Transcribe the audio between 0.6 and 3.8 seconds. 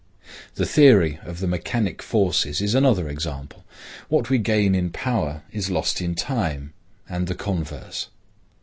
theory of the mechanic forces is another example.